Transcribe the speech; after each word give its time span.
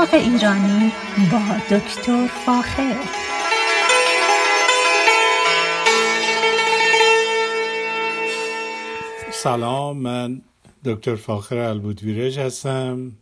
باغ 0.00 0.14
ایرانی 0.14 0.92
با 1.32 1.76
دکتر 1.76 2.26
فاخر. 2.26 2.96
سلام 9.32 9.96
من 9.96 10.42
دکتر 10.84 11.16
فاخر 11.16 11.56
البودویرج 11.56 12.38
هستم 12.38 13.12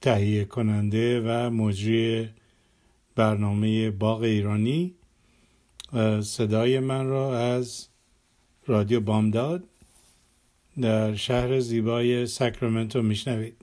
تهیه 0.00 0.44
کننده 0.44 1.20
و 1.20 1.50
مجری 1.50 2.28
برنامه 3.16 3.90
باغ 3.90 4.22
ایرانی. 4.22 4.94
صدای 6.22 6.80
من 6.80 7.06
را 7.06 7.38
از 7.38 7.88
رادیو 8.66 9.00
بامداد 9.00 9.64
در 10.80 11.14
شهر 11.14 11.60
زیبای 11.60 12.26
ساکرامنتو 12.26 13.02
میشنوید. 13.02 13.59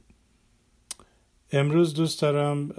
امروز 1.52 1.94
دوست 1.94 2.22
دارم 2.22 2.72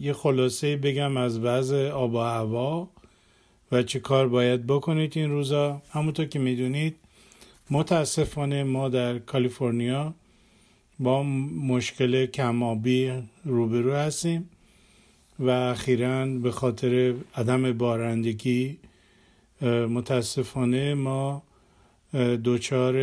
یه 0.00 0.12
خلاصه 0.12 0.76
بگم 0.76 1.16
از 1.16 1.38
وضع 1.38 1.88
آب 1.88 2.14
و 2.14 2.18
هوا 2.18 2.88
و 3.72 3.82
چه 3.82 4.00
کار 4.00 4.28
باید 4.28 4.66
بکنید 4.66 5.12
این 5.16 5.30
روزا. 5.30 5.82
همونطور 5.90 6.26
که 6.26 6.38
می‌دونید 6.38 6.96
متاسفانه 7.70 8.64
ما 8.64 8.88
در 8.88 9.18
کالیفرنیا 9.18 10.14
با 10.98 11.22
مشکل 11.22 12.26
کمابی 12.26 13.12
روبرو 13.44 13.92
هستیم 13.92 14.50
و 15.38 15.50
اخیرا 15.50 16.26
به 16.26 16.50
خاطر 16.50 17.14
عدم 17.34 17.72
بارندگی 17.72 18.78
متاسفانه 19.88 20.94
ما 20.94 21.42
دوچار 22.42 22.94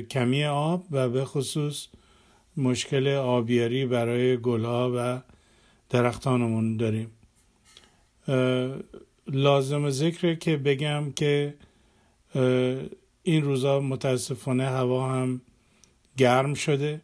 کمی 0.00 0.44
آب 0.44 0.84
و 0.90 1.08
به 1.08 1.24
خصوص 1.24 1.86
مشکل 2.56 3.08
آبیاری 3.08 3.86
برای 3.86 4.36
گلها 4.36 4.92
و 4.96 5.20
درختانمون 5.90 6.76
داریم. 6.76 7.10
لازم 9.26 9.90
ذکره 9.90 10.36
که 10.36 10.56
بگم 10.56 11.12
که 11.12 11.54
این 13.22 13.42
روزا 13.42 13.80
متاسفانه 13.80 14.64
هوا 14.64 15.08
هم 15.08 15.40
گرم 16.16 16.54
شده 16.54 17.00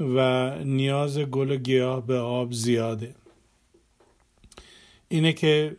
و 0.00 0.50
نیاز 0.64 1.18
گل 1.18 1.50
و 1.50 1.56
گیاه 1.56 2.06
به 2.06 2.18
آب 2.18 2.52
زیاده. 2.52 3.14
اینه 5.08 5.32
که 5.32 5.76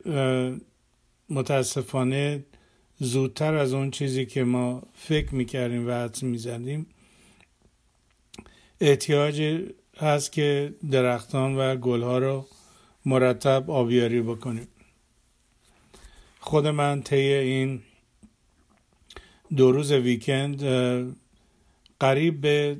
متاسفانه 1.30 2.44
زودتر 3.00 3.55
از 3.55 3.73
اون 3.73 3.92
چیزی 3.92 4.25
که 4.25 4.44
ما 4.44 4.83
فکر 4.94 5.36
می‌کردیم 5.36 5.88
و 5.88 5.92
حدس 5.92 6.23
می‌زدیم 6.23 6.86
احتیاج 8.81 9.64
هست 9.97 10.31
که 10.31 10.73
درختان 10.92 11.56
و 11.56 11.75
گلها 11.75 12.17
رو 12.17 12.45
مرتب 13.06 13.72
آبیاری 13.72 14.22
بکنیم. 14.22 14.67
خود 16.39 16.67
من 16.67 17.02
طی 17.02 17.33
این 17.33 17.81
دو 19.55 19.72
روز 19.72 19.92
ویکند 19.92 20.64
قریب 22.00 22.42
به 22.42 22.78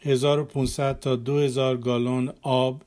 1500 0.00 1.00
تا 1.00 1.16
2000 1.16 1.76
گالون 1.76 2.32
آب 2.42 2.82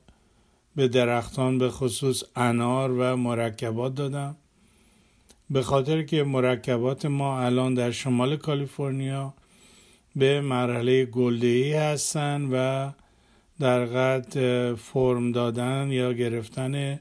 به 0.76 0.88
درختان 0.88 1.58
به 1.58 1.70
خصوص 1.70 2.22
انار 2.36 2.90
و 2.90 3.16
مرکبات 3.16 3.94
دادم. 3.94 4.36
به 5.50 5.62
خاطر 5.62 6.02
که 6.02 6.24
مرکبات 6.24 7.06
ما 7.06 7.40
الان 7.40 7.74
در 7.74 7.90
شمال 7.90 8.36
کالیفرنیا 8.36 9.34
به 10.16 10.40
مرحله 10.40 11.04
گلدهی 11.04 11.72
هستن 11.72 12.48
و 12.52 12.90
در 13.60 13.84
قد 13.84 14.34
فرم 14.74 15.32
دادن 15.32 15.90
یا 15.90 16.12
گرفتن 16.12 17.00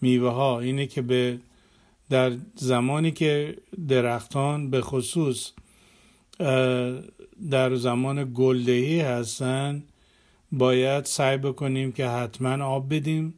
میوه 0.00 0.30
ها 0.30 0.60
اینه 0.60 0.86
که 0.86 1.02
به 1.02 1.38
در 2.10 2.32
زمانی 2.54 3.10
که 3.10 3.56
درختان 3.88 4.70
به 4.70 4.80
خصوص 4.80 5.52
در 7.50 7.74
زمان 7.74 8.32
گلدهی 8.34 9.00
هستن 9.00 9.82
باید 10.52 11.04
سعی 11.04 11.36
بکنیم 11.36 11.92
که 11.92 12.06
حتما 12.06 12.64
آب 12.64 12.94
بدیم 12.94 13.34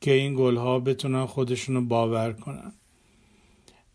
که 0.00 0.12
این 0.12 0.34
گلها 0.34 0.80
بتونن 0.80 1.26
خودشونو 1.26 1.80
باور 1.80 2.32
کنن. 2.32 2.72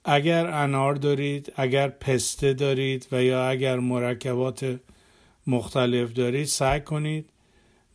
اگر 0.07 0.47
انار 0.47 0.95
دارید 0.95 1.53
اگر 1.55 1.89
پسته 1.89 2.53
دارید 2.53 3.07
و 3.11 3.23
یا 3.23 3.49
اگر 3.49 3.79
مرکبات 3.79 4.79
مختلف 5.47 6.13
دارید 6.13 6.45
سعی 6.45 6.81
کنید 6.81 7.29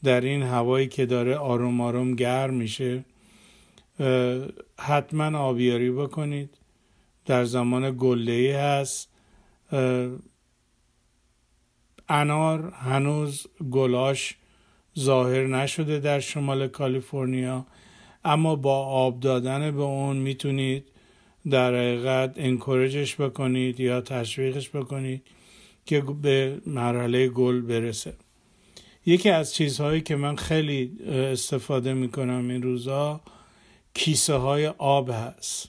در 0.03 0.21
این 0.21 0.43
هوایی 0.43 0.89
که 0.89 1.07
داره 1.07 1.37
آروم 1.37 1.81
آروم 1.81 2.15
گرم 2.15 2.55
میشه 2.55 3.05
حتما 4.79 5.39
آبیاری 5.39 5.91
بکنید. 5.91 6.51
در 7.27 7.45
زمان 7.45 7.97
گله 7.99 8.59
هست. 8.59 9.09
انار 12.09 12.71
هنوز 12.71 13.47
گلاش 13.71 14.37
ظاهر 14.99 15.47
نشده 15.47 15.99
در 15.99 16.21
شمال 16.21 16.69
کالیفرنیا 16.69 17.67
اما 18.25 18.57
با 18.57 18.87
آب 18.87 19.21
دادن 19.21 19.71
به 19.71 19.83
اون 19.83 20.17
می‌تونید 20.17 20.85
در 21.51 21.75
حقیقت 21.75 22.33
انکورجش 22.37 23.21
بکنید 23.21 23.81
یا 23.81 24.01
تشویقش 24.01 24.69
بکنید 24.69 25.23
که 25.87 26.01
به 26.23 26.61
مرحله 26.67 27.29
گل 27.29 27.61
برسه. 27.61 28.15
یکی 29.07 29.31
از 29.31 29.55
چیزهایی 29.55 30.01
که 30.01 30.17
من 30.17 30.37
خیلی 30.37 30.97
استفاده 31.09 31.95
می‌کنم 31.95 32.49
این 32.49 32.63
روزا 32.63 33.21
کیسه 33.95 34.35
های 34.35 34.67
آب 34.67 35.11
هست. 35.11 35.69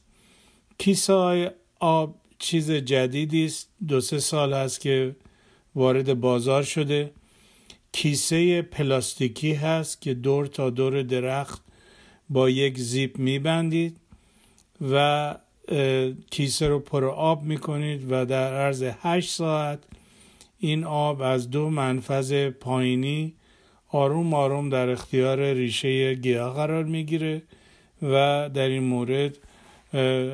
کیسه 0.78 1.14
های 1.14 1.52
آب 1.80 2.16
چیز 2.40 2.72
جدیدی 2.72 3.46
است. 3.46 3.70
دو 3.88 4.02
سه 4.02 4.20
سال 4.20 4.54
هست 4.54 4.82
که 4.82 5.16
وارد 5.76 6.20
بازار 6.20 6.64
شده. 6.64 7.12
کیسه 7.92 8.62
پلاستیکی 8.62 9.54
هست 9.54 10.02
که 10.02 10.14
دور 10.14 10.46
تا 10.46 10.70
دور 10.70 11.02
درخت 11.02 11.62
با 12.30 12.50
یک 12.50 12.78
زیپ 12.78 13.18
میبندید 13.18 13.98
و 14.92 15.36
کیسه 16.30 16.68
رو 16.68 16.80
پر 16.80 17.06
آب 17.06 17.44
می‌کنید 17.44 18.12
و 18.12 18.26
در 18.26 18.54
عرض 18.54 18.84
هشت 19.02 19.30
ساعت 19.30 19.80
این 20.60 20.84
آب 20.84 21.22
از 21.22 21.50
دو 21.50 21.70
منفذ 21.70 22.50
پایینی 22.50 23.34
آروم 23.90 24.34
آروم 24.34 24.70
در 24.70 24.90
اختیار 24.90 25.54
ریشه 25.54 26.14
گیاه 26.14 26.56
قرار 26.56 26.84
می‌گیره 26.84 27.42
و 28.02 28.50
در 28.54 28.68
این 28.68 28.84
مورد 28.84 29.38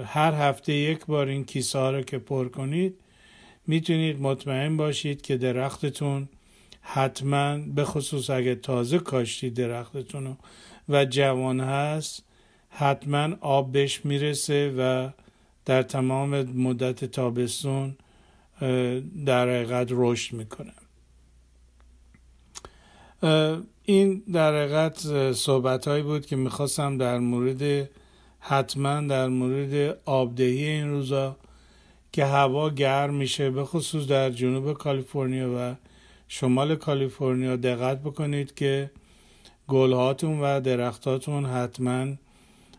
هر 0.05 0.33
هفته 0.33 0.73
یک 0.73 1.05
بار 1.05 1.27
این 1.27 1.45
کیسه 1.45 1.79
ها 1.79 1.91
رو 1.91 2.01
که 2.01 2.17
پر 2.17 2.47
کنید 2.47 2.95
می‌تونید 3.67 4.21
مطمئن 4.21 4.77
باشید 4.77 5.21
که 5.21 5.37
درختتون 5.37 6.29
حتما 6.81 7.57
به 7.57 7.85
خصوص 7.85 8.29
اگه 8.29 8.55
تازه 8.55 8.99
کاشتید 8.99 9.53
درختتون 9.53 10.37
و 10.89 11.05
جوان 11.05 11.59
هست 11.59 12.23
حتما 12.69 13.29
آب 13.41 13.71
بهش 13.71 14.05
می‌رسه 14.05 14.73
و 14.77 15.09
در 15.67 15.83
تمام 15.83 16.41
مدت 16.41 17.05
تابستون 17.05 17.95
در 19.25 19.49
حقیقت 19.49 19.87
رشد 19.91 20.35
می‌کنه. 20.35 20.73
این 23.83 24.23
در 24.33 24.55
حقیقت 24.55 25.31
صحبت 25.33 25.87
هایی 25.87 26.03
بود 26.03 26.25
که 26.25 26.35
می‌خواستم 26.35 26.97
در 26.97 27.19
مورد 27.19 27.89
حتما 28.39 29.01
در 29.01 29.27
مورد 29.27 29.97
آبدهی 30.05 30.65
این 30.65 30.89
روزا 30.89 31.35
که 32.11 32.25
هوا 32.25 32.69
گرم 32.69 33.13
میشه 33.13 33.49
به 33.49 33.63
خصوص 33.63 34.07
در 34.07 34.29
جنوب 34.29 34.73
کالیفرنیا 34.73 35.53
و 35.57 35.75
شمال 36.27 36.75
کالیفرنیا 36.75 37.55
دقت 37.55 38.01
بکنید 38.01 38.55
که 38.55 38.91
گلهاتون 39.67 40.39
و 40.39 40.61
درختاتون 40.61 41.45
حتما 41.45 42.05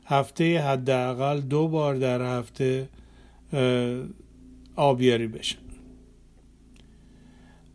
هفته 0.09 0.61
حداقل 0.61 1.41
دو 1.41 1.69
بار 1.69 1.95
در 1.95 2.39
هفته 2.39 2.89
آبیاری 4.77 5.27
بشن 5.27 5.59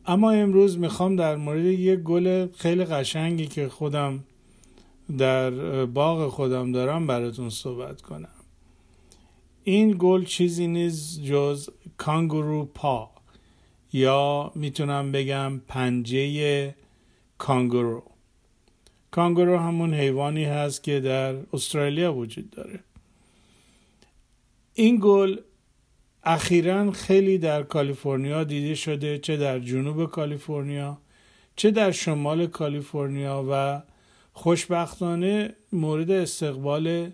اما 0.06 0.32
امروز 0.32 0.78
می‌خوام 0.78 1.16
در 1.16 1.36
مورد 1.36 1.66
یک 1.66 2.00
گل 2.00 2.48
خیلی 2.58 2.86
قشنگی 2.86 3.48
که 3.48 3.70
خودم 3.70 4.24
در 5.18 5.52
باغ 5.86 6.30
خودم 6.30 6.72
دارم 6.72 7.08
براتون 7.08 7.50
صحبت 7.50 8.02
کنم. 8.02 8.30
این 9.64 9.96
گل 10.00 10.26
چیزی 10.26 10.68
نیست 10.68 11.24
جز 11.24 11.70
کانگورو 11.98 12.66
پا. 12.66 13.10
یا 13.94 14.52
می‌تونم 14.56 15.12
بگم 15.12 15.62
پنجه 15.68 16.76
کانگورو. 17.38 18.04
کانگورو 19.14 19.58
همون 19.58 19.94
حیوانی 19.94 20.44
هست 20.44 20.84
که 20.84 21.00
در 21.00 21.36
استرالیا 21.54 22.14
وجود 22.14 22.50
داره. 22.50 22.80
این 24.74 25.00
گل 25.02 25.38
اخیرا 26.24 26.92
خیلی 26.92 27.38
در 27.38 27.64
کالیفرنیا 27.64 28.44
دیده 28.44 28.76
شده 28.76 29.18
چه 29.18 29.38
در 29.38 29.60
جنوب 29.60 30.06
کالیفرنیا 30.06 30.98
چه 31.56 31.72
در 31.72 31.92
شمال 31.92 32.48
کالیفرنیا 32.48 33.46
و 33.52 33.82
خوشبختانه 34.34 35.54
مورد 35.72 36.12
استقبال 36.12 37.12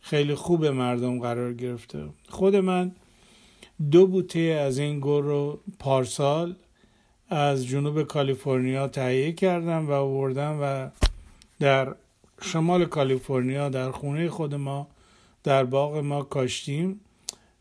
خیلی 0.00 0.34
خوب 0.34 0.66
مردم 0.66 1.20
قرار 1.20 1.54
گرفته. 1.54 2.08
خود 2.28 2.56
من 2.56 2.92
دو 3.90 4.06
بوته 4.06 4.40
از 4.40 4.78
این 4.78 5.00
گل 5.00 5.22
رو 5.22 5.60
پارسال 5.78 6.54
از 7.30 7.66
جنوب 7.66 8.02
کالیفرنیا 8.02 8.88
تهیه 8.88 9.32
کردم 9.32 9.88
و 9.88 9.92
آوردم 9.92 10.58
و 10.62 10.90
در 11.60 11.94
شمال 12.42 12.84
کالیفرنیا 12.84 13.68
در 13.68 13.90
خونه 13.90 14.28
خود 14.28 14.54
ما 14.54 14.88
در 15.44 15.64
باغ 15.64 15.96
ما 15.96 16.22
کاشتیم 16.22 17.00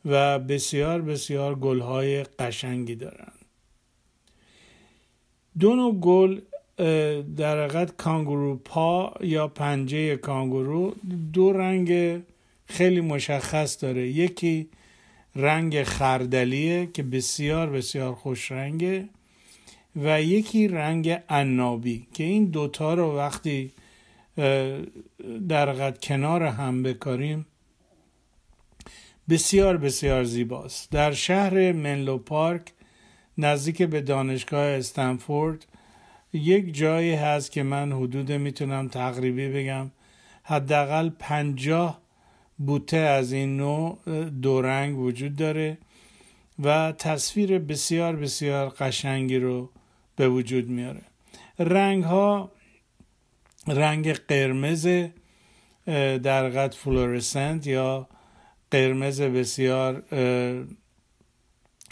و 0.05 0.39
بسیار 0.39 1.01
بسیار 1.01 1.55
گلهای 1.55 2.23
قشنگی 2.23 2.95
دارن. 2.95 3.31
دو 5.59 5.75
نوع 5.75 5.93
گل 5.99 6.41
در 7.37 7.63
حقیقت 7.63 7.97
کانگورو 7.97 8.55
پا 8.55 9.13
یا 9.21 9.47
پنجه 9.47 10.15
کانگورو. 10.15 10.95
دو 11.33 11.53
رنگ 11.53 12.21
خیلی 12.65 13.01
مشخص 13.01 13.83
داره. 13.83 14.07
یکی 14.07 14.69
رنگ 15.35 15.83
خردلیه 15.83 16.89
که 16.93 17.03
بسیار 17.03 17.69
بسیار 17.69 18.15
خوش 18.15 18.51
رنگه 18.51 19.09
و 19.95 20.21
یکی 20.21 20.67
رنگ 20.67 21.21
عنابی 21.29 22.07
که 22.13 22.23
این 22.23 22.45
دوتا 22.45 22.93
رو 22.93 23.17
وقتی 23.17 23.71
در 25.49 25.65
قد 25.65 25.97
کنار 26.01 26.43
هم 26.43 26.83
بکاریم. 26.83 27.45
بسیار 29.29 29.77
بسیار 29.77 30.23
زیباست. 30.23 30.91
در 30.91 31.11
شهر 31.11 31.71
منلو 31.71 32.17
پارک 32.17 32.61
نزدیک 33.37 33.81
به 33.81 34.01
دانشگاه 34.01 34.65
استنفورد 34.65 35.65
یک 36.33 36.73
جایی 36.73 37.13
هست 37.13 37.51
که 37.51 37.63
من 37.63 37.91
حدود 37.91 38.31
می‌تونم 38.31 38.87
تقریبی 38.87 39.49
بگم. 39.49 39.91
حداقل 40.43 41.09
پنجاه 41.09 42.01
بوته 42.57 42.97
از 42.97 43.31
این 43.31 43.57
نوع 43.57 43.97
دو 44.41 44.61
رنگ 44.61 44.97
وجود 44.97 45.35
داره 45.35 45.77
و 46.63 46.91
تصویر 46.91 47.59
بسیار 47.59 48.15
بسیار 48.15 48.69
قشنگی 48.69 49.39
رو 49.39 49.69
به 50.15 50.29
وجود 50.29 50.69
میاره. 50.69 51.01
رنگ 51.59 52.03
ها 52.03 52.51
رنگ 53.67 54.13
قرمز 54.13 54.87
در 56.23 56.49
قد 56.49 56.73
فلورسنت 56.73 57.67
یا 57.67 58.07
قرمز 58.71 59.21
بسیار 59.21 60.03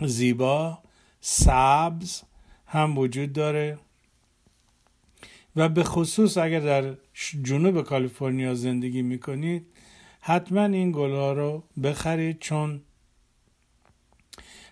زیبا 0.06 0.80
سبز 1.22 2.22
هم 2.66 2.98
وجود 2.98 3.34
داره. 3.34 3.78
و 5.56 5.70
به 5.70 5.84
خصوص 5.84 6.38
اگر 6.38 6.60
در 6.60 6.94
جنوب 7.44 7.82
کالیفرنیا 7.82 8.54
زندگی 8.54 9.02
می‌کنید 9.02 9.66
حتما 10.22 10.66
این 10.66 10.92
گلها 10.92 11.34
رو 11.34 11.64
بخرید 11.84 12.40
چون 12.40 12.82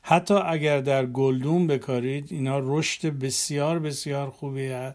حتی 0.01 0.33
اگر 0.33 0.81
در 0.81 1.05
گلدون 1.05 1.67
بکارید 1.67 2.27
اینا 2.31 2.59
رشد 2.63 3.07
بسیار 3.07 3.79
بسیار 3.79 4.29
خوبی 4.29 4.91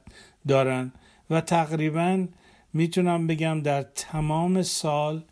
دارن. 0.48 0.92
و 1.30 1.40
تقریبا 1.40 2.26
می‌تونم 2.72 3.26
بگم 3.26 3.60
در 3.60 3.82
تمام 3.82 4.62
سال 4.62 5.22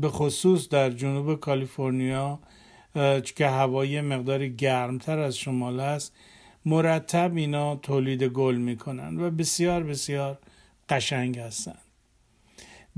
به 0.00 0.08
خصوص 0.08 0.68
در 0.68 0.90
جنوب 0.90 1.40
کالیفرنیا 1.40 2.38
که 3.34 3.46
هوای 3.46 4.00
مقداری 4.00 4.56
گرمتر 4.56 5.18
از 5.18 5.36
شمال 5.36 5.80
است 5.80 6.12
مرتب 6.64 7.36
اینا 7.36 7.76
تولید 7.76 8.22
گل 8.22 8.54
می‌کنن 8.54 9.20
و 9.20 9.30
بسیار 9.30 9.82
بسیار 9.82 10.38
قشنگ 10.88 11.38
هستند 11.38 11.78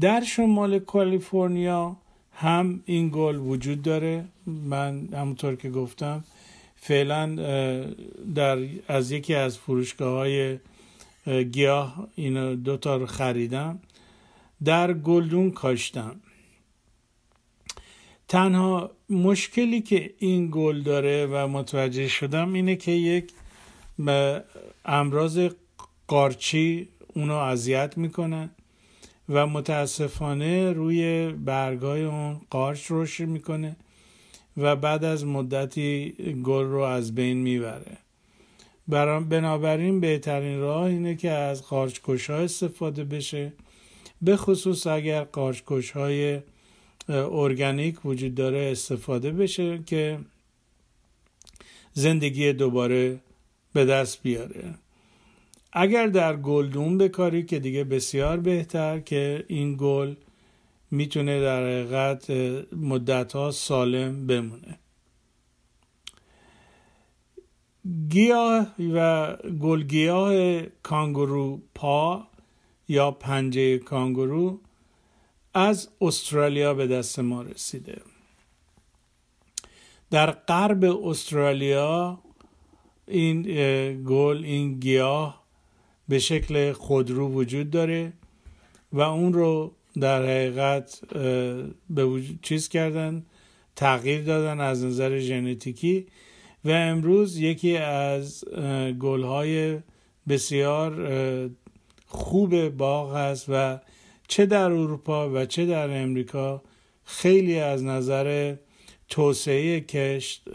در 0.01 0.21
شمال 0.25 0.79
کالیفرنیا 0.79 1.97
هم 2.33 2.83
این 2.87 3.11
گل 3.15 3.37
وجود 3.37 3.83
داره. 3.83 4.25
من 4.47 5.09
همونطور 5.13 5.57
که 5.57 5.71
گفتم 5.71 6.25
فعلا 6.77 7.35
در 8.35 8.59
از 8.89 9.11
یکی 9.11 9.35
از 9.35 9.59
فروشگاه 9.59 10.19
های 10.19 10.59
گیاه 11.27 12.09
این 12.15 12.55
دوتا 12.55 12.97
رو 12.97 13.07
خریدم. 13.07 13.79
در 14.65 14.93
گلدون 14.93 15.51
کاشتم. 15.51 16.21
تنها 18.29 18.91
مشکلی 19.11 19.81
که 19.81 20.15
این 20.19 20.49
گل 20.53 20.83
داره 20.83 21.27
و 21.27 21.49
متوجه 21.49 22.09
شدم 22.09 22.53
اینه 22.53 22.77
که 22.77 22.93
یک 22.93 23.33
امراض 24.85 25.49
قارچی 26.07 26.89
اونو 27.15 27.35
اذیت 27.35 27.99
می‌کنه 27.99 28.51
و 29.29 29.47
متاسفانه 29.47 30.73
روی 30.73 31.29
برگای 31.33 32.05
اون 32.05 32.41
قارچ 32.51 32.87
رشد 32.91 33.25
می‌کنه 33.25 33.77
و 34.57 34.77
بعد 34.77 35.05
از 35.05 35.25
مدتی 35.25 36.13
گل 36.45 36.65
رو 36.65 36.81
از 36.81 37.15
بین 37.15 37.37
می‌بره. 37.37 37.99
بنابراین 38.89 40.01
بهترین 40.01 40.61
راه 40.61 40.83
اینه 40.83 41.17
که 41.17 41.31
از 41.31 41.63
قارچکش 41.63 42.31
ها 42.31 42.37
استفاده 42.37 43.05
بشه. 43.05 43.53
به 44.23 44.37
خصوص 44.37 44.87
اگر 44.87 45.25
قارچکش 45.25 45.91
های 45.91 46.41
ارگانیک 47.09 48.07
وجود 48.07 48.35
داره 48.35 48.69
استفاده 48.73 49.31
بشه 49.31 49.83
که 49.87 50.19
زندگی 51.93 52.53
دوباره 52.53 53.21
به 53.73 53.85
دست 53.85 54.23
بیاره. 54.23 54.75
اگر 55.73 56.07
در 56.07 56.37
گلدون 56.37 56.99
بکاری 56.99 57.43
که 57.43 57.59
دیگه 57.59 57.85
بسیار 57.85 58.37
بهتر 58.41 59.01
که 59.01 59.45
این 59.49 59.77
گل 59.79 60.15
می‌تونه 60.91 61.41
در 61.41 61.63
حقیقت 61.63 62.31
مدت 62.73 63.33
ها 63.33 63.51
سالم 63.51 64.27
بمونه. 64.27 64.79
گیاه 68.09 68.75
و 68.95 69.37
گلگیاه 69.61 70.63
کانگورو 70.83 71.61
پا 71.75 72.27
یا 72.89 73.11
پنجه 73.11 73.79
کانگورو 73.79 74.61
از 75.55 75.89
استرالیا 76.01 76.75
به 76.75 76.87
دست 76.87 77.19
ما 77.19 77.43
رسیده. 77.43 78.01
در 80.11 80.31
غرب 80.31 80.85
استرالیا 80.85 82.19
این 83.07 83.43
گل 84.05 84.41
این 84.45 84.81
گیاه 84.81 85.43
به 86.09 86.19
شکل 86.19 86.73
خودرو 86.73 87.29
وجود 87.29 87.71
داره 87.71 88.13
و 88.93 89.01
اون 89.01 89.33
رو 89.33 89.73
در 90.01 90.23
حقیقت 90.23 91.01
به 91.91 92.05
وجود 92.05 92.39
چیز 92.43 92.69
کردن 92.69 93.27
تغییر 93.77 94.23
دادن 94.23 94.61
از 94.61 94.85
نظر 94.85 95.19
ژنتیکی 95.19 96.07
و 96.67 96.71
امروز 96.71 97.39
یکی 97.39 97.77
از 97.77 98.45
گلهای 99.01 99.79
بسیار 100.29 100.91
خوب 102.07 102.69
باغ 102.69 103.17
هست 103.17 103.47
و 103.49 103.81
چه 104.29 104.47
در 104.47 104.71
اروپا 104.71 105.31
و 105.31 105.45
چه 105.45 105.67
در 105.67 106.03
امریکا 106.03 106.63
خیلی 107.05 107.59
از 107.59 107.85
نظر 107.85 108.57
توسعه 109.09 109.81
کشت 109.81 110.49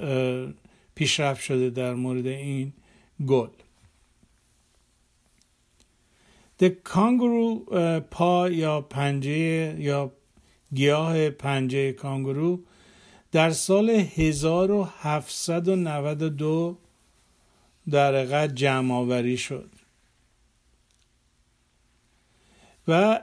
پیشرفت 0.96 1.42
شده 1.42 1.70
در 1.70 1.94
مورد 1.94 2.28
این 2.28 2.74
گل. 3.28 3.50
د 6.60 6.64
کانگرو 6.68 7.66
پا 8.12 8.50
یا 8.50 8.82
پنجه 8.82 9.76
یا 9.80 10.12
گیاه 10.74 11.30
پنجه 11.30 11.92
کانگرو 11.92 12.60
در 13.32 13.50
سال 13.50 13.90
1792 13.90 16.78
در 17.90 18.16
حقیقت 18.16 18.56
جمع 18.56 18.96
آوری 18.96 19.38
شد. 19.38 19.70
و 22.88 23.22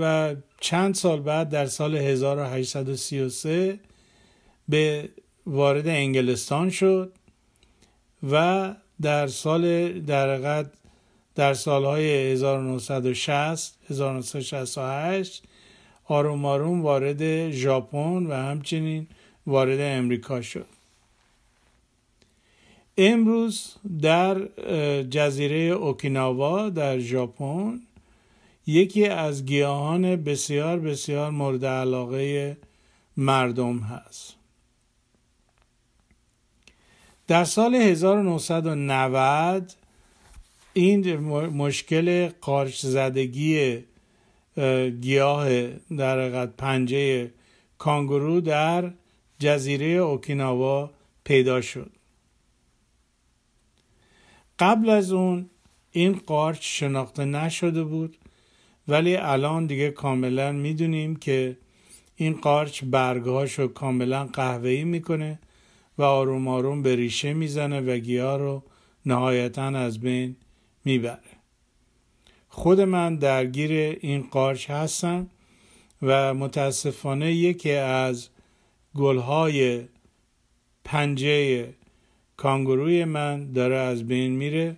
و 0.00 0.34
چند 0.60 0.94
سال 0.94 1.20
بعد 1.20 1.48
در 1.48 1.66
سال 1.66 1.96
1833 1.96 3.80
به 4.68 5.08
وارد 5.46 5.88
انگلستان 5.88 6.70
شد 6.70 7.12
و 8.30 8.74
در 9.02 9.26
سال 9.26 9.92
در 10.00 10.64
در 11.34 11.54
سالهای 11.54 12.32
1960 12.32 13.78
1968 13.90 15.42
آروم 16.04 16.44
آروم 16.44 16.82
وارد 16.82 17.50
ژاپن 17.50 18.26
و 18.26 18.32
همچنین 18.32 19.06
وارد 19.46 19.80
امریکا 19.80 20.42
شد. 20.42 20.66
امروز 22.98 23.74
در 24.02 24.48
جزیره 25.02 25.56
اوکیناوا 25.56 26.68
در 26.68 26.98
ژاپن 26.98 27.80
یکی 28.66 29.06
از 29.06 29.46
گیاهان 29.46 30.16
بسیار 30.16 30.78
بسیار 30.78 31.30
مورد 31.30 31.64
علاقه 31.64 32.56
مردم 33.16 33.78
هست. 33.78 34.34
در 37.26 37.44
سال 37.44 37.74
1990 37.74 39.72
این 40.72 41.16
مشکل 41.46 42.28
قارچ 42.40 42.80
زدگی 42.80 43.84
گیاه 45.00 45.66
در 45.96 46.46
پنجه 46.46 47.30
کانگورو 47.78 48.40
در 48.40 48.92
جزیره 49.42 49.86
اوکیناوا 49.86 50.90
پیدا 51.24 51.60
شد. 51.60 51.90
قبل 54.58 54.90
از 54.90 55.12
اون 55.12 55.50
این 55.90 56.12
قارچ 56.26 56.58
شناخته 56.62 57.24
نشده 57.24 57.84
بود 57.84 58.16
ولی 58.88 59.16
الان 59.16 59.66
دیگه 59.66 59.90
کاملا 59.90 60.52
می‌دونیم 60.52 61.16
که 61.16 61.56
این 62.16 62.32
قارچ 62.32 62.84
برگهاشو 62.84 63.68
کاملا 63.68 64.24
قهوه‌ای 64.24 64.84
می‌کنه 64.84 65.38
و 65.98 66.02
آروم 66.02 66.48
آروم 66.48 66.82
به 66.82 66.96
ریشه 66.96 67.34
می‌زنه 67.34 67.80
و 67.80 67.98
گیاه 67.98 68.38
رو 68.38 68.62
نهایتا 69.06 69.66
از 69.66 70.00
بین 70.00 70.36
می‌بره. 70.84 71.32
خود 72.48 72.80
من 72.80 73.16
درگیر 73.16 73.70
این 74.00 74.22
قارچ 74.30 74.70
هستم 74.70 75.30
و 76.02 76.34
متاسفانه 76.34 77.32
یکی 77.32 77.72
از 77.72 78.28
گلهای 78.96 79.82
پنجه 80.84 81.68
کانگوروی 82.36 83.04
من 83.04 83.52
داره 83.52 83.76
از 83.76 84.06
بین 84.06 84.32
میره 84.32 84.76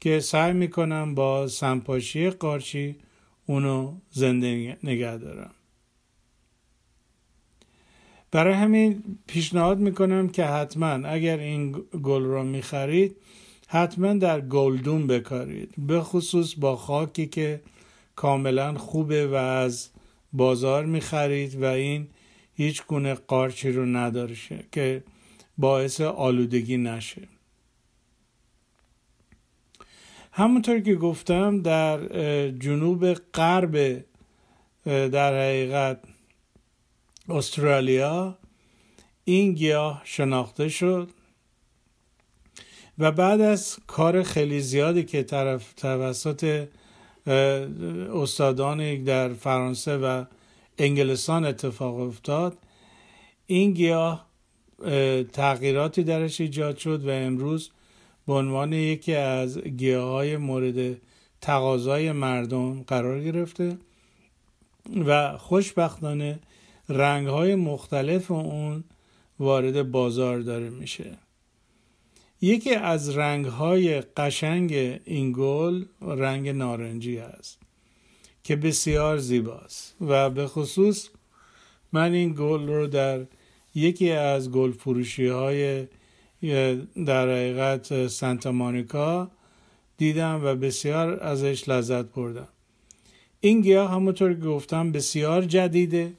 که 0.00 0.20
سعی 0.20 0.52
می‌کنم 0.52 1.14
با 1.14 1.48
سنپاشی 1.48 2.30
قارچی 2.30 2.96
اونو 3.46 3.92
زنده 4.10 4.78
نگه 4.84 5.16
دارم. 5.16 5.50
برای 8.30 8.54
همین 8.54 9.02
پیشنهاد 9.26 9.78
می‌کنم 9.78 10.28
که 10.28 10.44
حتما 10.44 10.86
اگر 10.86 11.38
این 11.38 11.72
گل 12.02 12.22
را 12.22 12.42
می‌خرید 12.42 13.16
حتما 13.68 14.12
در 14.12 14.40
گلدون 14.40 15.06
بکارید. 15.06 15.74
به 15.78 16.00
خصوص 16.00 16.54
با 16.58 16.76
خاکی 16.76 17.26
که 17.26 17.60
کاملا 18.16 18.74
خوبه 18.74 19.26
و 19.26 19.34
از 19.34 19.88
بازار 20.32 20.84
می‌خرید 20.84 21.62
و 21.62 21.64
این 21.64 22.08
هیچ 22.56 22.82
گونه 22.86 23.14
قارچی 23.14 23.72
رو 23.72 23.86
نداره 23.86 24.36
که 24.72 25.02
باعث 25.58 26.00
آلودگی 26.00 26.76
نشه. 26.76 27.22
همونطور 30.32 30.80
که 30.80 30.94
گفتم 30.94 31.62
در 31.62 31.98
جنوب 32.50 33.12
غرب 33.14 34.04
در 34.84 35.34
حقیقت 35.34 36.00
استرالیا 37.28 38.38
این 39.24 39.52
گیاه 39.52 40.02
شناخته 40.04 40.68
شد 40.68 41.10
و 42.98 43.12
بعد 43.12 43.40
از 43.40 43.76
کار 43.86 44.22
خیلی 44.22 44.60
زیادی 44.60 45.04
که 45.04 45.22
طرف 45.22 45.72
توسط 45.72 46.68
استادان 48.14 49.04
در 49.04 49.32
فرانسه 49.32 49.96
و 49.96 50.24
انگلستان 50.78 51.44
اتفاق 51.44 52.00
افتاد. 52.00 52.58
این 53.46 53.72
گیاه 53.72 54.26
تغییراتی 55.32 56.04
درش 56.04 56.40
ایجاد 56.40 56.76
شد 56.76 57.04
و 57.04 57.10
امروز 57.10 57.70
به 58.26 58.32
عنوان 58.32 58.72
یکی 58.72 59.14
از 59.14 59.58
گیاه 59.58 60.10
های 60.10 60.36
مورد 60.36 60.96
تقاضای 61.40 62.12
مردم 62.12 62.82
قرار 62.82 63.20
گرفته 63.20 63.78
و 65.06 65.38
خوشبختانه 65.38 66.38
رنگ 66.88 67.26
های 67.26 67.54
مختلف 67.54 68.30
اون 68.30 68.84
وارد 69.38 69.90
بازار 69.90 70.38
داره 70.38 70.70
میشه. 70.70 71.18
یکی 72.40 72.74
از 72.74 73.16
رنگ 73.16 73.46
های 73.46 74.00
قشنگ 74.00 74.72
این 75.04 75.32
گل 75.36 75.84
رنگ 76.00 76.48
نارنجی 76.48 77.18
است 77.18 77.65
که 78.46 78.56
بسیار 78.56 79.18
زیباست. 79.18 79.96
و 80.00 80.30
به 80.30 80.46
خصوص 80.46 81.08
من 81.92 82.12
این 82.12 82.34
گل 82.38 82.66
رو 82.66 82.86
در 82.86 83.20
یکی 83.74 84.10
از 84.10 84.50
گل 84.50 84.72
فروشی 84.72 85.26
های 85.26 85.86
در 87.06 87.28
حقیقت 87.28 88.06
سانتا 88.06 88.52
مانیکا 88.52 89.30
دیدم 89.96 90.40
و 90.44 90.54
بسیار 90.54 91.20
ازش 91.20 91.68
لذت 91.68 92.04
بردم. 92.04 92.48
این 93.40 93.60
گیاه 93.60 93.90
همونطور 93.90 94.34
که 94.34 94.40
گفتم 94.40 94.92
بسیار 94.92 95.42
جدیده 95.42 96.12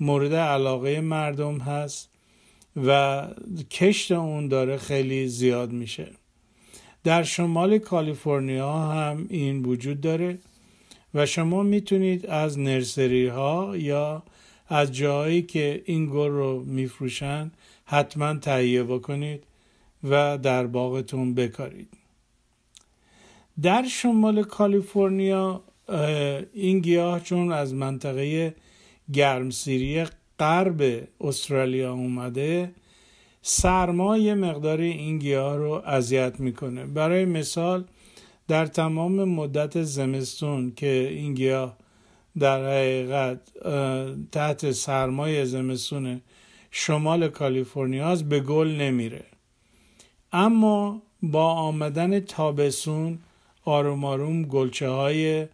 مورد 0.00 0.34
علاقه 0.34 1.00
مردم 1.00 1.58
هست 1.58 2.08
و 2.86 3.22
کشت 3.70 4.12
اون 4.12 4.48
داره 4.48 4.76
خیلی 4.76 5.28
زیاد 5.28 5.72
میشه. 5.72 6.10
در 7.04 7.22
شمال 7.22 7.78
کالیفرنیا 7.78 8.72
هم 8.72 9.26
این 9.30 9.64
وجود 9.64 10.00
داره. 10.00 10.38
و 11.14 11.26
شما 11.26 11.62
می‌تونید 11.62 12.26
از 12.26 12.58
نرسری 12.58 13.26
ها 13.26 13.76
یا 13.76 14.22
از 14.68 14.92
جایی 14.92 15.42
که 15.42 15.82
این 15.84 16.06
گل 16.06 16.30
رو 16.30 16.64
میفروشن 16.64 17.50
حتما 17.84 18.34
تهیه 18.34 18.82
بکنید 18.82 19.42
و 20.04 20.38
در 20.38 20.66
باغتون 20.66 21.34
بکارید. 21.34 21.88
در 23.62 23.84
شمال 23.88 24.42
کالیفرنیا 24.42 25.62
این 26.54 26.80
گیاه 26.80 27.20
چون 27.20 27.52
از 27.52 27.74
منطقه 27.74 28.54
گرمسیری 29.12 30.04
غرب 30.38 31.08
استرالیا 31.20 31.92
اومده 31.92 32.72
سرما 33.42 34.18
یه 34.18 34.34
مقدار 34.34 34.80
این 34.80 35.18
گیاه 35.18 35.56
رو 35.56 35.82
اذیت 35.86 36.40
می‌کنه. 36.40 36.86
برای 36.86 37.24
مثال 37.24 37.84
در 38.48 38.66
تمام 38.66 39.24
مدت 39.24 39.82
زمستون 39.82 40.72
که 40.76 41.08
این 41.10 41.34
گیاه 41.34 41.76
در 42.38 42.64
حقیقت 42.64 43.40
تحت 44.32 44.70
سرمای 44.72 45.46
زمستون 45.46 46.20
شمال 46.70 47.28
کالیفرنیا 47.28 48.14
به 48.16 48.40
گل 48.40 48.68
نمیره. 48.68 49.24
اما 50.32 51.02
با 51.22 51.52
آمدن 51.52 52.20
تابسون 52.20 53.18
آروم 53.64 54.04
آروم 54.04 54.42
گلچه 54.42 54.88
های 54.88 55.46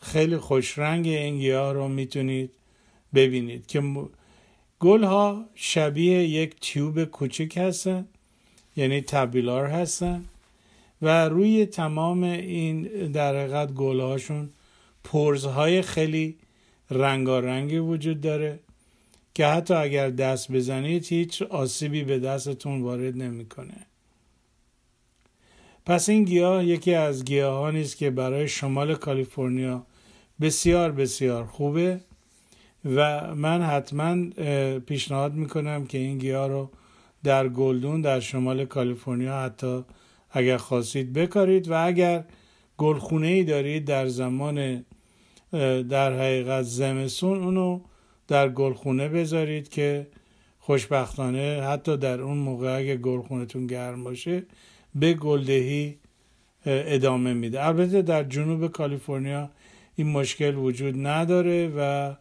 خیلی 0.00 0.36
خوشرنگ 0.36 1.06
این 1.06 1.38
گیاه 1.38 1.72
رو 1.72 1.88
می‌تونید 1.88 2.50
ببینید 3.14 3.66
که 3.66 3.82
گل 4.80 5.04
ها 5.04 5.44
شبیه 5.54 6.28
یک 6.28 6.60
تیوب 6.60 7.04
کوچک 7.04 7.56
هستن 7.56 8.08
یعنی 8.76 9.00
تبیلار 9.00 9.66
هستن. 9.66 10.24
و 11.02 11.28
روی 11.28 11.66
تمام 11.66 12.22
این 12.22 12.82
در 13.12 13.36
حقیقت 13.36 13.72
گل 13.72 14.00
هاشون 14.00 14.50
پرزهای 15.04 15.82
خیلی 15.82 16.38
رنگارنگی 16.90 17.78
وجود 17.78 18.20
داره 18.20 18.58
که 19.34 19.46
حتی 19.46 19.74
اگر 19.74 20.10
دست 20.10 20.52
بزنید 20.52 21.06
هیچ 21.06 21.42
آسیبی 21.42 22.04
به 22.04 22.18
دستتون 22.18 22.82
وارد 22.82 23.16
نمی‌کنه. 23.16 23.86
پس 25.86 26.08
این 26.08 26.24
گیاه 26.24 26.64
یکی 26.64 26.94
از 26.94 27.24
گیاهانی 27.24 27.80
است 27.80 27.96
که 27.96 28.10
برای 28.10 28.48
شمال 28.48 28.94
کالیفرنیا 28.94 29.86
بسیار 30.40 30.92
بسیار 30.92 31.44
خوبه 31.44 32.00
و 32.84 33.34
من 33.34 33.62
حتما 33.62 34.30
پیشنهاد 34.78 35.34
می‌کنم 35.34 35.86
که 35.86 35.98
این 35.98 36.18
گیاه 36.18 36.48
رو 36.48 36.70
در 37.24 37.48
گلدون 37.48 38.00
در 38.00 38.20
شمال 38.20 38.64
کالیفرنیا 38.64 39.40
حتی 39.40 39.84
اگر 40.30 40.56
خواستید 40.56 41.12
بکارید 41.12 41.68
و 41.68 41.86
اگر 41.86 42.24
گلخونه 42.78 43.26
ای 43.26 43.44
دارید 43.44 43.84
در 43.84 44.06
زمان 44.06 44.84
در 45.88 46.12
حقیقت 46.12 46.62
زمستون 46.62 47.42
اونو 47.44 47.80
در 48.28 48.48
گلخونه 48.48 49.08
بذارید 49.08 49.68
که 49.68 50.06
خوشبختانه 50.58 51.62
حتی 51.62 51.96
در 51.96 52.20
اون 52.20 52.38
موقع 52.38 52.78
اگه 52.78 52.96
گلخونهتون 52.96 53.66
گرم 53.66 54.04
باشه 54.04 54.42
به 54.94 55.14
گلدهی 55.14 55.98
ادامه 56.66 57.32
میده. 57.32 57.66
البته 57.66 58.02
در 58.02 58.24
جنوب 58.24 58.66
کالیفرنیا 58.66 59.50
این 59.96 60.08
مشکل 60.10 60.54
وجود 60.54 61.06
نداره 61.06 61.72
و 61.76 62.14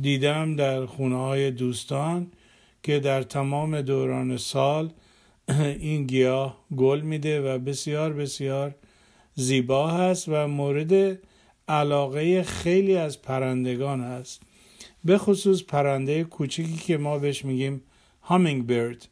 دیدم 0.00 0.56
در 0.56 0.86
خونه 0.86 1.16
های 1.16 1.50
دوستان 1.50 2.26
که 2.82 3.00
در 3.00 3.22
تمام 3.22 3.80
دوران 3.80 4.36
سال 4.36 4.90
این 5.80 6.06
گیاه 6.06 6.64
گل 6.76 7.00
میده 7.00 7.40
و 7.40 7.58
بسیار 7.58 8.12
بسیار 8.12 8.74
زیبا 9.34 9.88
هست 9.88 10.28
و 10.28 10.48
مورد 10.48 11.18
علاقه 11.68 12.42
خیلی 12.42 12.96
از 12.96 13.22
پرندگان 13.22 14.00
هست. 14.00 14.42
به 15.04 15.18
خصوص 15.18 15.62
پرنده 15.62 16.24
کوچیکی 16.24 16.76
که 16.76 16.96
ما 16.96 17.18
بهش 17.18 17.44
میگیم 17.44 17.82
هامینگ 18.22 18.66
برد 18.66 19.08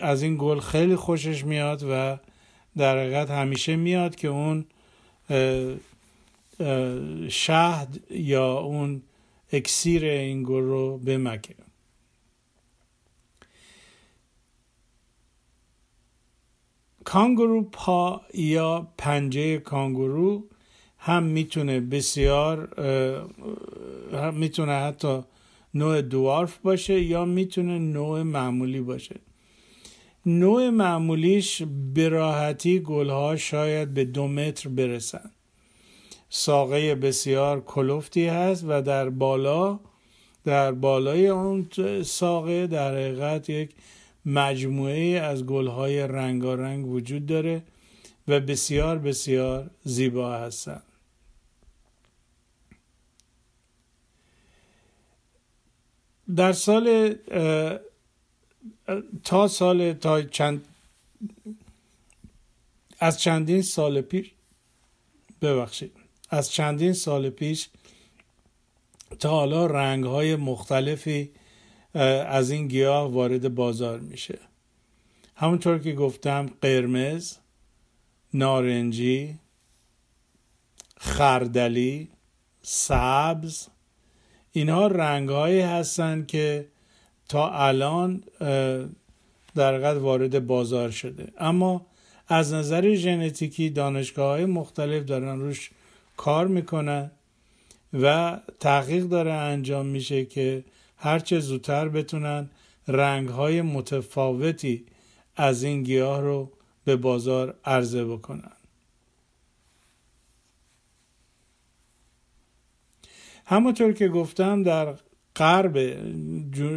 از 0.00 0.22
این 0.22 0.36
گل 0.38 0.60
خیلی 0.60 0.96
خوشش 0.96 1.44
میاد 1.44 1.84
و 1.90 2.18
در 2.76 2.98
حقیقت 2.98 3.30
همیشه 3.30 3.76
میاد 3.76 4.16
که 4.16 4.28
اون 4.28 4.64
شهد 7.28 8.00
یا 8.10 8.58
اون 8.58 9.02
اکسیر 9.52 10.04
این 10.04 10.42
گل 10.42 10.62
رو 10.62 10.98
بمکه. 10.98 11.54
کانگورو 17.04 17.62
پا 17.62 18.20
یا 18.34 18.88
پنجه 18.98 19.58
کانگورو 19.58 20.44
هم 20.98 21.22
می‌تونه 21.22 21.80
بسیار 21.80 22.80
هم 24.12 24.34
می‌تونه 24.34 24.72
حتی 24.72 25.20
نوع 25.74 26.02
دوارف 26.02 26.58
باشه 26.58 27.02
یا 27.02 27.24
می‌تونه 27.24 27.78
نوع 27.78 28.22
معمولی 28.22 28.80
باشه. 28.80 29.20
نوع 30.26 30.70
معمولیش 30.70 31.62
به 31.94 32.08
راحتی 32.08 32.80
گلها 32.80 33.36
شاید 33.36 33.94
به 33.94 34.04
دو 34.04 34.28
متر 34.28 34.68
برسن. 34.68 35.30
ساقه 36.28 36.94
بسیار 36.94 37.60
کلفتی 37.60 38.26
هست 38.26 38.64
و 38.68 38.82
در 38.82 39.08
بالا 39.10 39.80
در 40.44 40.72
بالای 40.72 41.28
اون 41.28 41.68
ساقه 42.04 42.66
در 42.66 42.90
حقیقت 42.92 43.50
یک 43.50 43.70
مجموعه 44.26 45.20
از 45.20 45.44
گلهای 45.46 46.00
رنگارنگ 46.00 46.86
وجود 46.86 47.26
داره 47.26 47.62
و 48.28 48.40
بسیار 48.40 48.98
بسیار 48.98 49.70
زیبا 49.84 50.36
هستند 50.38 50.82
در 56.36 56.52
سال 56.52 57.14
تا 59.24 59.48
سال 59.48 59.92
تا 59.92 60.22
چند 60.22 60.64
از 62.98 63.20
چندین 63.20 63.62
سال 63.62 64.00
پیش 64.00 64.30
ببخشید 65.42 65.92
از 66.30 66.52
چندین 66.52 66.92
سال 66.92 67.30
پیش 67.30 67.68
تا 69.18 69.30
حالا 69.30 69.66
رنگ 69.66 70.04
های 70.04 70.36
مختلفی 70.36 71.30
از 71.94 72.50
این 72.50 72.68
گیاه 72.68 73.10
وارد 73.12 73.54
بازار 73.54 73.98
میشه. 73.98 74.38
همونطور 75.36 75.78
که 75.78 75.92
گفتم 75.92 76.50
قرمز 76.62 77.36
نارنجی 78.34 79.38
خردلی 80.96 82.08
سبز 82.62 83.68
اینها 84.52 84.86
رنگ 84.86 85.28
هایی 85.28 85.60
هستند 85.60 86.26
که 86.26 86.66
تا 87.28 87.50
الان 87.50 88.22
در 89.54 89.78
قد 89.78 89.96
وارد 89.96 90.46
بازار 90.46 90.90
شده. 90.90 91.32
اما 91.38 91.86
از 92.28 92.52
نظر 92.52 92.94
ژنتیکی 92.94 93.70
دانشگاه 93.70 94.28
های 94.28 94.44
مختلف 94.44 95.04
دارن 95.04 95.40
روش 95.40 95.70
کار 96.16 96.46
می‌کنن 96.46 97.10
و 97.92 98.38
تحقیق 98.60 99.04
داره 99.04 99.32
انجام 99.32 99.86
میشه 99.86 100.24
که 100.24 100.64
هرچه 101.04 101.40
زودتر 101.40 101.88
بتونن 101.88 102.50
رنگ 102.88 103.28
های 103.28 103.62
متفاوتی 103.62 104.86
از 105.36 105.62
این 105.62 105.82
گیاه 105.82 106.20
رو 106.20 106.52
به 106.84 106.96
بازار 106.96 107.58
عرضه 107.64 108.04
بکنن. 108.04 108.52
همونطور 113.46 113.92
که 113.92 114.08
گفتم 114.08 114.62
در 114.62 114.94
غرب 115.36 115.78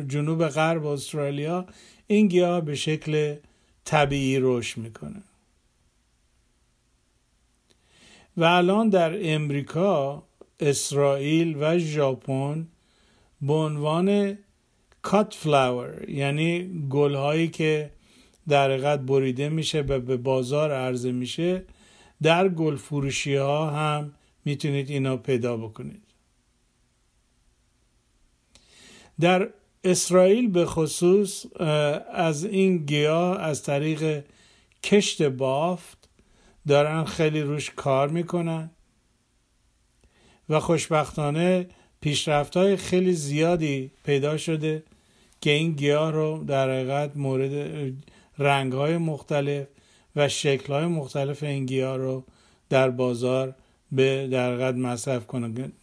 جنوب 0.07 0.47
غرب 0.47 0.85
استرالیا 0.85 1.65
این 2.07 2.27
گیاه 2.27 2.61
به 2.61 2.75
شکل 2.75 3.35
طبیعی 3.85 4.39
رشد 4.39 4.77
می‌کنه. 4.77 5.23
و 8.37 8.43
الان 8.43 8.89
در 8.89 9.33
امریکا 9.35 10.23
اسرائیل 10.59 11.57
و 11.59 11.77
ژاپن 11.77 12.67
به 13.41 13.53
عنوان 13.53 14.37
کات 15.01 15.33
فلاور 15.33 16.09
یعنی 16.09 16.69
گل 16.89 17.15
هایی 17.15 17.47
که 17.47 17.91
در 18.47 18.71
حقیقت 18.71 18.99
بریده 18.99 19.49
میشه 19.49 19.81
و 19.81 19.99
به 19.99 20.17
بازار 20.17 20.71
عرضه 20.71 21.11
میشه 21.11 21.63
در 22.21 22.49
گل 22.49 22.75
فروشی 22.75 23.35
ها 23.35 23.69
هم 23.71 24.13
می‌تونید 24.45 24.89
اینا 24.89 25.17
پیدا 25.17 25.57
بکنید. 25.57 26.03
در 29.19 29.49
اسرائیل 29.83 30.47
به 30.47 30.65
خصوص 30.65 31.45
از 32.13 32.45
این 32.45 32.77
گیاه 32.77 33.41
از 33.41 33.63
طریق 33.63 34.23
کشت 34.83 35.23
بافت 35.23 36.09
دارن 36.67 37.03
خیلی 37.03 37.41
روش 37.41 37.71
کار 37.75 38.07
می‌کنن 38.09 38.71
و 40.49 40.59
خوشبختانه 40.59 41.67
پیشرفت 42.07 42.57
های 42.57 42.75
خیلی 42.75 43.13
زیادی 43.13 43.91
پیدا 44.03 44.37
شده 44.37 44.83
که 45.41 45.49
این 45.49 45.71
گیاه 45.71 46.11
رو 46.11 46.43
در 46.43 46.69
حقیقت 46.69 47.17
مورد 47.17 47.93
رنگ 48.37 48.73
های 48.73 48.97
مختلف 48.97 49.67
و 50.15 50.29
شکل 50.29 50.73
های 50.73 50.85
مختلف 50.85 51.43
این 51.43 51.65
گیاه 51.65 51.97
رو 51.97 52.23
در 52.69 52.89
بازار 52.89 53.55
به 53.91 54.27
در 54.27 54.53
حقیقت 54.53 54.75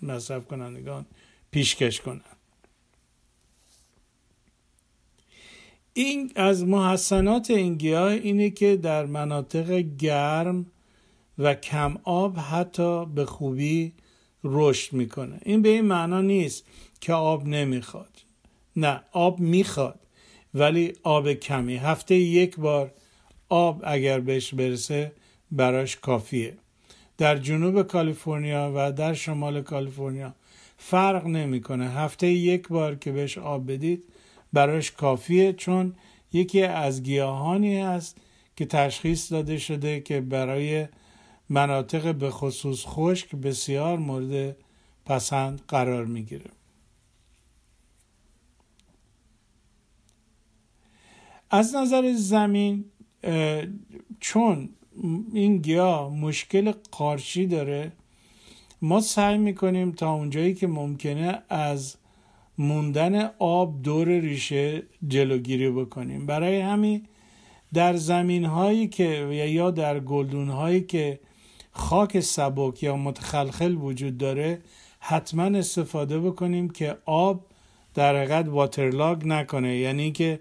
مصرف 0.03 0.45
کنندگان 0.49 1.07
پیشکش 1.51 2.01
کنند. 2.01 2.37
این 5.93 6.33
از 6.35 6.65
محسنات 6.65 7.51
این 7.51 7.75
گیاه 7.75 8.13
اینه 8.13 8.51
که 8.51 8.77
در 8.77 9.07
مناطق 9.07 9.71
گرم 9.99 10.67
و 11.39 11.55
کم 11.55 11.97
آب 12.05 12.39
حتی 12.39 13.07
به 13.07 13.25
خوبی 13.25 13.93
رشد 14.45 14.93
می‌کنه. 14.93 15.41
این 15.45 15.63
به 15.63 15.69
این 15.69 15.85
معنا 15.85 16.21
نیست 16.21 16.65
که 17.01 17.13
آب 17.13 17.47
نمی‌خواد. 17.47 18.11
نه 18.77 19.01
آب 19.13 19.41
می‌خواد 19.41 20.01
ولی 20.55 20.93
آب 21.03 21.33
کمی. 21.33 21.77
هفته 21.77 22.15
یک 22.15 22.57
بار 22.57 22.93
آب 23.49 23.83
اگر 23.85 24.21
بهش 24.21 24.55
برسه 24.55 25.13
براش 25.51 25.97
کافیه. 25.97 26.55
در 27.19 27.37
جنوب 27.39 27.83
کالیفرنیا 27.83 28.73
و 28.77 28.93
در 28.93 29.15
شمال 29.15 29.63
کالیفرنیا 29.63 30.35
فرق 30.77 31.27
نمی‌کنه. 31.27 31.91
هفته 31.91 32.27
یک 32.27 32.69
بار 32.69 32.95
که 32.95 33.13
بهش 33.13 33.39
آب 33.39 33.73
بدید 33.73 34.05
براش 34.53 34.91
کافیه 34.91 35.53
چون 35.53 35.95
یکی 36.33 36.63
از 36.63 37.03
گیاهانی 37.03 37.77
است 37.77 38.17
که 38.57 38.67
تشخیص 38.67 39.33
داده 39.33 39.59
شده 39.59 40.01
که 40.01 40.21
برای 40.21 40.87
مناطق 41.55 42.15
به 42.15 42.31
خصوص 42.31 42.85
خشک 42.87 43.35
بسیار 43.35 43.99
مورد 43.99 44.57
پسند 45.07 45.63
قرار 45.69 46.05
می‌گیره. 46.05 46.51
از 51.51 51.75
نظر 51.75 52.13
زمین 52.17 52.85
چون 54.21 54.69
این 55.33 55.57
گیاه 55.57 56.15
مشکل 56.15 56.73
قارچی 56.91 57.47
داره 57.47 57.93
ما 58.83 59.01
سعی 59.01 59.39
می‌کنیم 59.39 59.93
تا 59.93 60.13
اونجایی 60.13 60.55
که 60.55 60.67
ممکنه 60.67 61.43
از 61.49 61.97
موندن 62.59 63.31
آب 63.39 63.83
دور 63.83 64.09
ریشه 64.09 64.83
جلوگیری 65.09 65.71
بکنیم. 65.71 66.27
برای 66.27 66.61
همین 66.61 67.07
در 67.75 67.97
زمین 67.97 68.45
هایی 68.45 68.89
که 68.89 69.09
یا 69.31 69.71
در 69.71 70.01
گلدون 70.01 70.49
هایی 70.49 70.81
که 70.81 71.21
خاک 71.77 72.21
سبک 72.21 72.83
یا 72.83 72.97
متخلخل 72.97 73.75
وجود 73.75 74.19
داره 74.19 74.61
حتما 75.01 75.59
استفاده 75.59 76.21
بکنیم 76.21 76.71
که 76.71 76.97
آب 77.05 77.47
در 77.95 78.17
حقیقت 78.17 78.49
واترلاگ 78.49 79.27
نکنه. 79.27 79.77
یعنی 79.77 80.13
که 80.13 80.41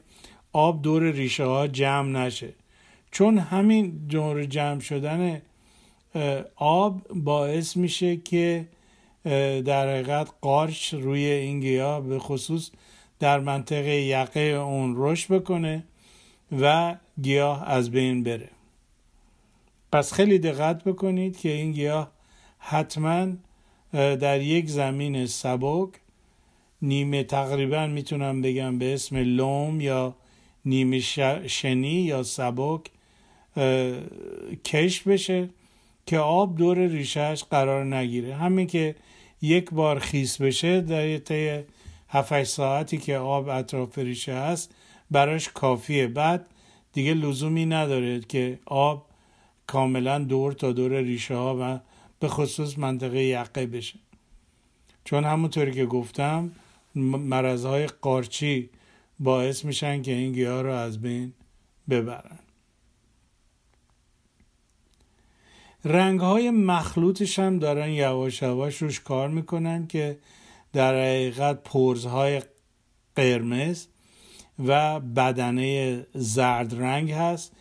آب 0.53 0.81
دور 0.81 1.11
ریشه 1.11 1.45
ها 1.45 1.67
جمع 1.67 2.25
نشه. 2.25 2.53
چون 3.11 3.37
همین 3.37 4.05
دور 4.09 4.45
جمع 4.45 4.79
شدن 4.79 5.41
آب 6.55 7.07
باعث 7.15 7.77
میشه 7.77 8.17
که 8.17 8.67
در 9.65 9.89
حقیقت 9.89 10.29
قارچ 10.41 10.93
روی 10.93 11.25
این 11.25 11.59
گیاه 11.59 12.01
به 12.01 12.19
خصوص 12.19 12.71
در 13.19 13.39
منطقه 13.39 13.95
یقه 14.01 14.39
اون 14.39 14.93
رشد 14.97 15.33
بکنه 15.33 15.83
و 16.61 16.95
گیاه 17.21 17.69
از 17.69 17.91
بین 17.91 18.23
بره. 18.23 18.49
پس 19.93 20.13
خیلی 20.13 20.39
دقت 20.39 20.83
بکنید 20.83 21.37
که 21.37 21.49
این 21.49 21.71
گیاه 21.71 22.11
حتما 22.57 23.27
در 23.93 24.41
یک 24.41 24.69
زمین 24.69 25.25
سبک 25.25 25.89
نیمه 26.81 27.23
تقریبا 27.23 27.87
می‌تونم 27.87 28.41
بگم 28.41 28.77
به 28.77 28.93
اسم 28.93 29.17
لوم 29.17 29.81
یا 29.81 30.15
نیمه 30.65 30.99
شنی 31.47 32.01
یا 32.01 32.23
سبک 32.23 32.81
کش 34.65 35.01
بشه 35.01 35.49
که 36.05 36.17
آب 36.19 36.57
دور 36.57 36.77
ریشهش 36.77 37.43
قرار 37.43 37.95
نگیره. 37.95 38.35
همین 38.35 38.67
که 38.67 38.95
یک 39.41 39.69
بار 39.71 39.99
خیس 39.99 40.41
بشه 40.41 40.81
در 40.81 41.17
طی 41.17 41.63
7 42.09 42.43
ساعتی 42.43 42.97
که 42.97 43.17
آب 43.17 43.49
اطراف 43.49 43.97
ریشه 43.97 44.33
هست 44.33 44.75
براش 45.11 45.49
کافیه. 45.49 46.07
بعد 46.07 46.45
دیگه 46.93 47.13
لزومی 47.13 47.65
نداره 47.65 48.19
که 48.19 48.59
آب 48.65 49.05
کاملا 49.67 50.19
دور 50.19 50.53
تا 50.53 50.71
دور 50.71 50.97
ریشه 50.97 51.35
ها 51.35 51.57
و 51.61 51.79
به 52.19 52.27
خصوص 52.27 52.77
منطقه 52.77 53.23
یقه 53.23 53.65
بشه. 53.65 53.99
چون 55.05 55.23
همونطوری 55.23 55.71
که 55.71 55.85
گفتم 55.85 56.51
مرضهای 56.95 57.87
قارچی 57.87 58.69
باعث 59.19 59.65
میشن 59.65 60.01
که 60.01 60.11
این 60.11 60.31
گیاه 60.31 60.61
رو 60.61 60.73
از 60.73 61.01
بین 61.01 61.33
ببرن. 61.89 62.39
رنگ 65.85 66.19
های 66.19 66.51
مخلوطش 66.51 67.39
هم 67.39 67.59
دارن 67.59 67.89
یواش 67.89 68.41
یواش 68.41 68.81
روش 68.81 68.99
کار 68.99 69.29
می‌کنن 69.29 69.87
که 69.87 70.17
در 70.73 70.93
حقیقت 70.93 71.63
پرزهای 71.63 72.41
قرمز 73.15 73.85
و 74.67 74.99
بدنه 74.99 76.05
زرد 76.13 76.75
رنگ 76.81 77.11
هست 77.11 77.51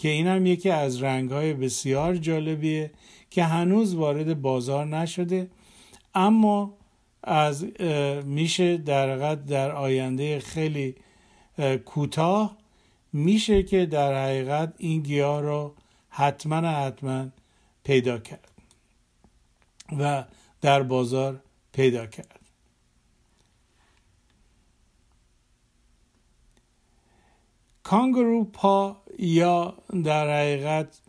که 0.00 0.08
این 0.08 0.26
هم 0.26 0.46
یکی 0.46 0.70
از 0.70 1.02
رنگ 1.02 1.30
های 1.30 1.54
بسیار 1.54 2.16
جالبیه 2.16 2.90
که 3.30 3.44
هنوز 3.44 3.94
وارد 3.94 4.42
بازار 4.42 4.86
نشده 4.86 5.50
اما 6.14 6.76
از 7.22 7.64
میشه 8.24 8.76
در 8.76 9.34
در 9.34 9.70
آینده 9.70 10.38
خیلی 10.40 10.94
کوتاه 11.84 12.56
میشه 13.12 13.62
که 13.62 13.86
در 13.86 14.24
حقیقت 14.24 14.74
این 14.78 15.02
گیاه 15.02 15.40
رو 15.40 15.74
حتما 16.08 16.56
حتما 16.56 17.26
پیدا 17.84 18.18
کرد 18.18 18.48
و 19.98 20.24
در 20.60 20.82
بازار 20.82 21.40
پیدا 21.72 22.06
کرد. 22.06 22.40
کانگرو 27.82 28.44
پا 28.44 28.96
یا 29.20 29.74
در 30.04 30.40
حقیقت 30.40 31.00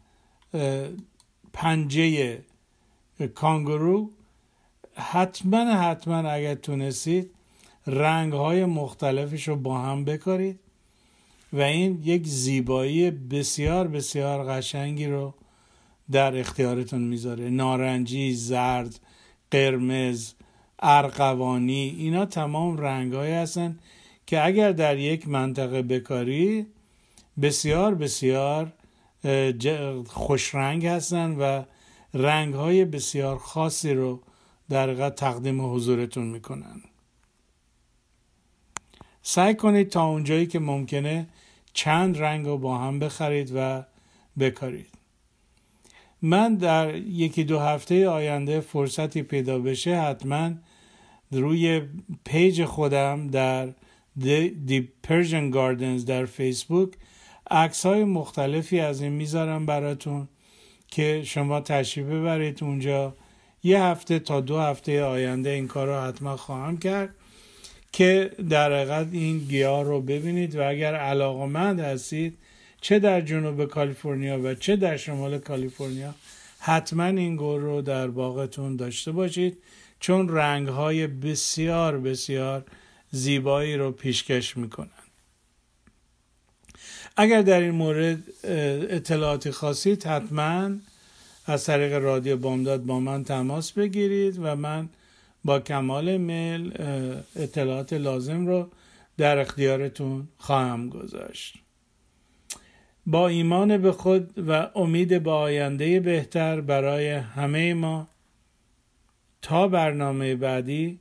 پنجه 1.53 2.37
کانگرو. 3.35 4.09
حتما 4.95 5.73
حتما 5.73 6.29
اگر 6.29 6.55
تونستید 6.55 7.29
رنگ 7.87 8.33
های 8.33 8.65
مختلفش 8.65 9.47
رو 9.47 9.55
با 9.55 9.79
هم 9.79 10.05
بکارید 10.05 10.59
و 11.53 11.61
این 11.61 12.01
یک 12.03 12.27
زیبایی 12.27 13.11
بسیار 13.11 13.87
بسیار 13.87 14.43
قشنگی 14.43 15.05
رو 15.05 15.33
در 16.11 16.37
اختیارتون 16.37 17.01
می‌ذاره. 17.01 17.49
نارنجی 17.49 18.33
زرد 18.33 18.99
قرمز 19.51 20.33
ارقوانی 20.79 21.95
اینا 21.97 22.25
تمام 22.25 22.77
رنگ 22.77 23.13
های 23.13 23.31
هستن 23.31 23.79
که 24.25 24.45
اگر 24.45 24.71
در 24.71 24.97
یک 24.97 25.27
منطقه 25.27 25.81
بکاری 25.81 26.65
بسیار 27.41 27.95
بسیار 27.95 28.73
خوش 30.07 30.55
رنگ 30.55 30.85
هستن 30.85 31.31
و 31.31 31.63
رنگ 32.13 32.53
های 32.53 32.85
بسیار 32.85 33.37
خاصی 33.37 33.93
رو 33.93 34.21
در 34.69 35.09
تقدیم 35.09 35.73
حضورتون 35.73 36.27
می‌کنن. 36.27 36.81
سعی 39.21 39.55
کنید 39.55 39.89
تا 39.89 40.05
اونجایی 40.05 40.47
که 40.47 40.59
ممکنه 40.59 41.27
چند 41.73 42.17
رنگ 42.17 42.45
رو 42.45 42.57
با 42.57 42.77
هم 42.77 42.99
بخرید 42.99 43.51
و 43.55 43.83
بکارید. 44.39 44.87
من 46.21 46.55
در 46.55 46.95
یکی 46.95 47.43
دو 47.43 47.59
هفته 47.59 48.09
آینده 48.09 48.59
فرصتی 48.59 49.21
پیدا 49.21 49.59
بشه 49.59 50.01
حتما 50.01 50.51
روی 51.31 51.81
پیج 52.23 52.65
خودم 52.65 53.27
در 53.27 53.69
The 54.19 54.83
Persian 55.07 55.53
Gardens 55.53 56.05
در 56.05 56.25
فیسبوک 56.25 56.93
عکس 57.51 57.85
های 57.85 58.03
مختلفی 58.03 58.79
از 58.79 59.01
این 59.01 59.11
می‌ذارم 59.11 59.65
براتون 59.65 60.27
که 60.87 61.23
شما 61.25 61.61
تشریف 61.61 62.07
ببرید 62.07 62.63
اونجا. 62.63 63.13
یه 63.63 63.81
هفته 63.81 64.19
تا 64.19 64.41
دو 64.41 64.59
هفته 64.59 65.03
آینده 65.03 65.49
این 65.49 65.67
کار 65.67 65.87
رو 65.87 66.01
حتما 66.01 66.37
خواهم 66.37 66.77
کرد 66.77 67.15
که 67.91 68.31
در 68.49 68.73
حقیقت 68.73 69.07
این 69.11 69.37
گیاه 69.37 69.83
رو 69.83 70.01
ببینید 70.01 70.55
و 70.55 70.69
اگر 70.69 70.95
علاقمند 70.95 71.79
هستید 71.79 72.37
چه 72.81 72.99
در 72.99 73.21
جنوب 73.21 73.65
کالیفرنیا 73.65 74.39
و 74.43 74.53
چه 74.53 74.75
در 74.75 74.97
شمال 74.97 75.37
کالیفرنیا 75.37 76.15
حتما 76.59 77.03
این 77.03 77.35
گل 77.35 77.59
رو 77.59 77.81
در 77.81 78.07
باغتون 78.07 78.75
داشته 78.75 79.11
باشید 79.11 79.57
چون 79.99 80.29
رنگ 80.29 80.67
های 80.67 81.07
بسیار 81.07 81.99
بسیار 81.99 82.63
زیبایی 83.11 83.77
رو 83.77 83.91
پیشکش 83.91 84.57
می‌کنن 84.57 85.00
اگر 87.21 87.41
در 87.41 87.59
این 87.59 87.71
مورد 87.71 88.23
اطلاعاتی 88.89 89.51
خواستید 89.51 90.03
حتما 90.03 90.71
از 91.45 91.65
طریق 91.65 91.93
رادیو 91.93 92.37
بامداد 92.37 92.83
با 92.83 92.99
من 92.99 93.23
تماس 93.23 93.71
بگیرید 93.71 94.39
و 94.39 94.55
من 94.55 94.89
با 95.45 95.59
کمال 95.59 96.17
میل 96.17 96.73
اطلاعات 97.35 97.93
لازم 97.93 98.47
رو 98.47 98.69
در 99.17 99.37
اختیارتون 99.37 100.27
خواهم 100.37 100.89
گذاشت. 100.89 101.55
با 103.05 103.27
ایمان 103.27 103.77
به 103.77 103.91
خود 103.91 104.49
و 104.49 104.69
امید 104.75 105.23
به 105.23 105.31
آینده 105.31 105.99
بهتر 105.99 106.61
برای 106.61 107.09
همه 107.09 107.73
ما 107.73 108.07
تا 109.41 109.67
برنامه 109.67 110.35
بعدی 110.35 110.99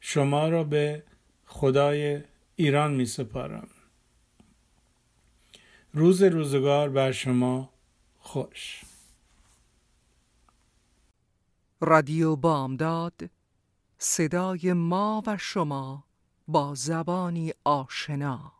شما 0.00 0.48
را 0.48 0.64
به 0.64 1.02
خدای 1.46 2.20
ایران 2.56 2.94
می 2.94 3.06
سپارم. 3.06 3.68
روز 5.92 6.22
روزگار 6.22 6.88
بر 6.88 7.12
شما 7.12 7.70
خوش. 8.18 8.82
رادیو 11.80 12.36
بامداد 12.36 13.30
صدای 13.98 14.72
ما 14.72 15.22
و 15.26 15.36
شما 15.38 16.04
با 16.48 16.74
زبانی 16.74 17.52
آشنا. 17.64 18.57